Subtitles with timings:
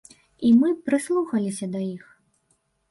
[0.47, 2.03] І мы прыслухаліся да іх.